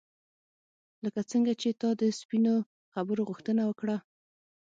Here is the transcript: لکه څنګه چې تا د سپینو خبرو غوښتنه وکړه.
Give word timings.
لکه 1.03 1.21
څنګه 1.31 1.53
چې 1.61 1.69
تا 1.81 1.89
د 2.01 2.01
سپینو 2.19 2.55
خبرو 2.93 3.27
غوښتنه 3.29 3.61
وکړه. 3.65 3.97